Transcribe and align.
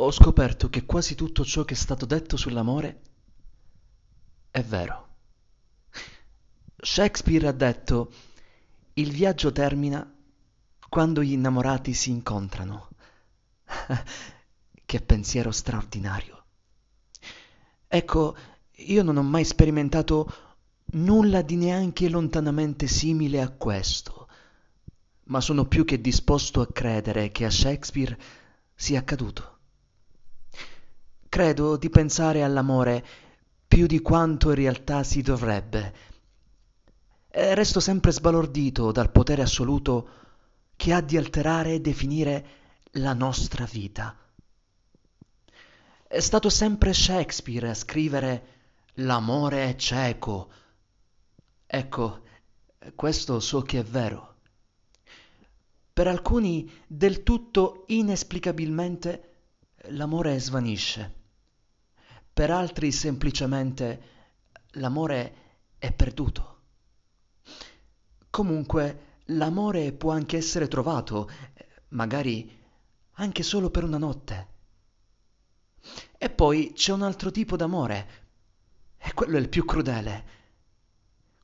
ho 0.00 0.10
scoperto 0.12 0.70
che 0.70 0.84
quasi 0.84 1.14
tutto 1.14 1.44
ciò 1.44 1.64
che 1.64 1.74
è 1.74 1.76
stato 1.76 2.06
detto 2.06 2.36
sull'amore 2.36 3.00
è 4.50 4.62
vero. 4.62 5.06
Shakespeare 6.76 7.48
ha 7.48 7.52
detto 7.52 8.12
il 8.94 9.10
viaggio 9.10 9.50
termina 9.50 10.08
quando 10.88 11.22
gli 11.22 11.32
innamorati 11.32 11.92
si 11.94 12.10
incontrano. 12.10 12.88
che 14.88 15.00
pensiero 15.00 15.50
straordinario. 15.50 16.44
Ecco, 17.86 18.36
io 18.70 19.02
non 19.02 19.16
ho 19.16 19.22
mai 19.22 19.44
sperimentato 19.44 20.32
nulla 20.92 21.42
di 21.42 21.56
neanche 21.56 22.08
lontanamente 22.08 22.86
simile 22.86 23.42
a 23.42 23.50
questo, 23.50 24.28
ma 25.24 25.40
sono 25.40 25.66
più 25.66 25.84
che 25.84 26.00
disposto 26.00 26.60
a 26.60 26.68
credere 26.68 27.30
che 27.30 27.44
a 27.44 27.50
Shakespeare 27.50 28.18
sia 28.74 29.00
accaduto. 29.00 29.57
Credo 31.28 31.76
di 31.76 31.90
pensare 31.90 32.42
all'amore 32.42 33.04
più 33.68 33.86
di 33.86 34.00
quanto 34.00 34.48
in 34.48 34.54
realtà 34.54 35.02
si 35.02 35.20
dovrebbe. 35.20 35.94
E 37.28 37.54
resto 37.54 37.80
sempre 37.80 38.12
sbalordito 38.12 38.92
dal 38.92 39.10
potere 39.10 39.42
assoluto 39.42 40.08
che 40.74 40.94
ha 40.94 41.02
di 41.02 41.18
alterare 41.18 41.74
e 41.74 41.80
definire 41.80 42.46
la 42.92 43.12
nostra 43.12 43.66
vita. 43.66 44.16
È 46.06 46.20
stato 46.20 46.48
sempre 46.48 46.94
Shakespeare 46.94 47.68
a 47.68 47.74
scrivere 47.74 48.46
L'amore 48.94 49.68
è 49.68 49.76
cieco. 49.76 50.50
Ecco, 51.66 52.22
questo 52.94 53.38
so 53.38 53.60
che 53.60 53.80
è 53.80 53.84
vero. 53.84 54.36
Per 55.92 56.06
alcuni 56.08 56.68
del 56.86 57.22
tutto 57.22 57.84
inesplicabilmente 57.88 59.34
l'amore 59.90 60.38
svanisce 60.40 61.17
per 62.38 62.52
altri 62.52 62.92
semplicemente 62.92 64.02
l'amore 64.74 65.34
è 65.76 65.92
perduto. 65.92 66.60
Comunque 68.30 69.22
l'amore 69.24 69.92
può 69.92 70.12
anche 70.12 70.36
essere 70.36 70.68
trovato, 70.68 71.28
magari 71.88 72.48
anche 73.14 73.42
solo 73.42 73.70
per 73.70 73.82
una 73.82 73.98
notte. 73.98 74.46
E 76.16 76.30
poi 76.30 76.74
c'è 76.74 76.92
un 76.92 77.02
altro 77.02 77.32
tipo 77.32 77.56
d'amore, 77.56 78.08
e 78.98 79.12
quello 79.14 79.36
è 79.36 79.40
il 79.40 79.48
più 79.48 79.64
crudele, 79.64 80.24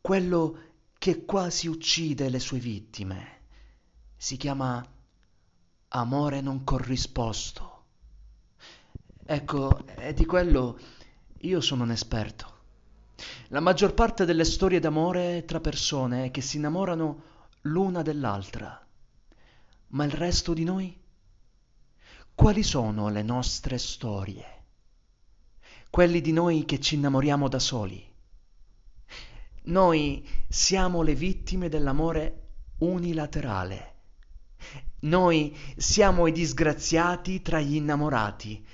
quello 0.00 0.58
che 0.98 1.24
quasi 1.24 1.68
uccide 1.68 2.28
le 2.28 2.40
sue 2.40 2.58
vittime. 2.58 3.42
Si 4.16 4.36
chiama 4.36 4.84
amore 5.86 6.40
non 6.40 6.64
corrisposto. 6.64 7.79
Ecco, 9.32 9.86
e 9.94 10.12
di 10.12 10.26
quello 10.26 10.76
io 11.42 11.60
sono 11.60 11.84
un 11.84 11.92
esperto. 11.92 12.52
La 13.50 13.60
maggior 13.60 13.94
parte 13.94 14.24
delle 14.24 14.44
storie 14.44 14.80
d'amore 14.80 15.38
è 15.38 15.44
tra 15.44 15.60
persone 15.60 16.32
che 16.32 16.40
si 16.40 16.56
innamorano 16.56 17.22
l'una 17.60 18.02
dell'altra. 18.02 18.84
Ma 19.90 20.04
il 20.04 20.10
resto 20.10 20.52
di 20.52 20.64
noi? 20.64 21.00
Quali 22.34 22.64
sono 22.64 23.08
le 23.08 23.22
nostre 23.22 23.78
storie? 23.78 24.64
Quelli 25.90 26.20
di 26.20 26.32
noi 26.32 26.64
che 26.64 26.80
ci 26.80 26.96
innamoriamo 26.96 27.46
da 27.46 27.60
soli. 27.60 28.04
Noi 29.62 30.28
siamo 30.48 31.02
le 31.02 31.14
vittime 31.14 31.68
dell'amore 31.68 32.48
unilaterale. 32.78 33.94
Noi 35.02 35.56
siamo 35.76 36.26
i 36.26 36.32
disgraziati 36.32 37.42
tra 37.42 37.60
gli 37.60 37.76
innamorati 37.76 38.66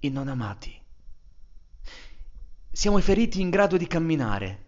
i 0.00 0.10
non 0.10 0.28
amati. 0.28 0.76
Siamo 2.70 2.98
i 2.98 3.02
feriti 3.02 3.40
in 3.40 3.50
grado 3.50 3.76
di 3.76 3.86
camminare. 3.86 4.66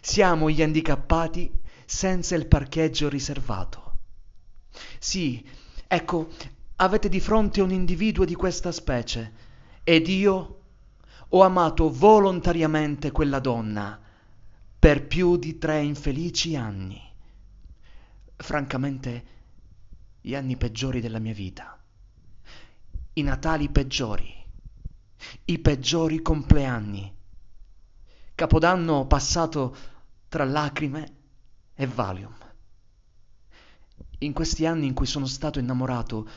Siamo 0.00 0.48
gli 0.48 0.62
handicappati 0.62 1.52
senza 1.84 2.36
il 2.36 2.46
parcheggio 2.46 3.08
riservato. 3.08 3.96
Sì, 4.98 5.44
ecco, 5.88 6.28
avete 6.76 7.08
di 7.08 7.20
fronte 7.20 7.60
un 7.60 7.72
individuo 7.72 8.24
di 8.24 8.34
questa 8.34 8.70
specie 8.70 9.32
ed 9.82 10.06
io 10.06 10.60
ho 11.28 11.42
amato 11.42 11.90
volontariamente 11.90 13.10
quella 13.10 13.40
donna 13.40 14.00
per 14.78 15.06
più 15.06 15.36
di 15.36 15.58
tre 15.58 15.82
infelici 15.82 16.54
anni. 16.54 17.00
Francamente, 18.36 19.24
gli 20.20 20.34
anni 20.34 20.56
peggiori 20.56 21.00
della 21.00 21.18
mia 21.18 21.34
vita 21.34 21.81
i 23.14 23.22
Natali 23.22 23.68
peggiori, 23.68 24.32
i 25.44 25.58
peggiori 25.58 26.22
compleanni, 26.22 27.20
Capodanno 28.34 29.06
passato 29.06 29.76
tra 30.28 30.44
lacrime 30.44 31.16
e 31.74 31.86
Valium. 31.86 32.34
In 34.18 34.32
questi 34.32 34.64
anni 34.66 34.86
in 34.86 34.94
cui 34.94 35.06
sono 35.06 35.26
stato 35.26 35.58
innamorato 35.58 36.28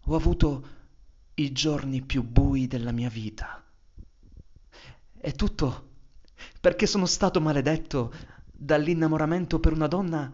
ho 0.00 0.14
avuto 0.14 0.68
i 1.34 1.50
giorni 1.52 2.02
più 2.02 2.22
bui 2.22 2.68
della 2.68 2.92
mia 2.92 3.08
vita. 3.08 3.62
E 5.20 5.32
tutto 5.32 5.90
perché 6.60 6.86
sono 6.86 7.06
stato 7.06 7.40
maledetto 7.40 8.12
dall'innamoramento 8.50 9.58
per 9.58 9.72
una 9.72 9.88
donna 9.88 10.32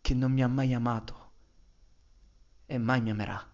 che 0.00 0.14
non 0.14 0.32
mi 0.32 0.42
ha 0.42 0.48
mai 0.48 0.72
amato 0.72 1.32
e 2.66 2.78
mai 2.78 3.00
mi 3.00 3.10
amerà. 3.10 3.53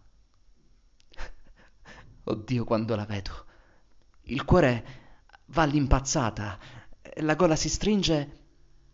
Oddio 2.24 2.64
quando 2.64 2.94
la 2.96 3.04
vedo. 3.04 3.46
Il 4.22 4.44
cuore 4.44 4.98
va 5.46 5.62
all'impazzata, 5.62 6.58
la 7.16 7.34
gola 7.34 7.56
si 7.56 7.68
stringe 7.68 8.38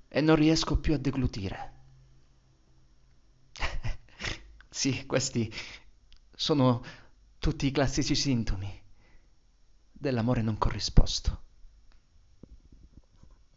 e 0.08 0.20
non 0.20 0.36
riesco 0.36 0.78
più 0.78 0.94
a 0.94 0.98
deglutire. 0.98 1.72
sì, 4.68 5.04
questi 5.06 5.52
sono 6.34 6.82
tutti 7.38 7.66
i 7.66 7.70
classici 7.72 8.14
sintomi 8.14 8.82
dell'amore 9.92 10.42
non 10.42 10.58
corrisposto. 10.58 11.44